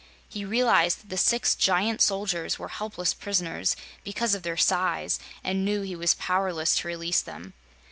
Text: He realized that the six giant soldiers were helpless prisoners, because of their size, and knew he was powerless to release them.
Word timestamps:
He 0.27 0.43
realized 0.43 0.99
that 1.03 1.09
the 1.09 1.15
six 1.19 1.53
giant 1.53 2.01
soldiers 2.01 2.57
were 2.57 2.69
helpless 2.69 3.13
prisoners, 3.13 3.75
because 4.03 4.33
of 4.33 4.41
their 4.41 4.57
size, 4.57 5.19
and 5.43 5.63
knew 5.63 5.83
he 5.83 5.95
was 5.95 6.15
powerless 6.15 6.73
to 6.77 6.87
release 6.87 7.21
them. 7.21 7.53